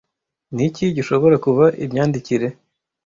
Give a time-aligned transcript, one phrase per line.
[0.55, 2.47] Niki gishobora kuba imyandikire,